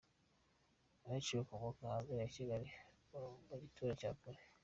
Abenshi 1.03 1.31
bakomoka 1.39 1.81
hanze 1.91 2.11
ya 2.21 2.27
Kigali 2.35 2.67
mu 3.49 3.55
biturage 3.61 3.91
bya 3.99 4.11
kure. 4.19 4.39